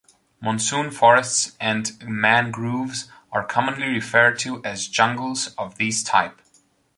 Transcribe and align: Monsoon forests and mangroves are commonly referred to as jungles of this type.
Monsoon 0.41 0.89
forests 0.89 1.55
and 1.59 1.91
mangroves 2.03 3.07
are 3.31 3.45
commonly 3.45 3.85
referred 3.85 4.39
to 4.39 4.59
as 4.65 4.87
jungles 4.87 5.53
of 5.59 5.77
this 5.77 6.01
type. 6.01 6.41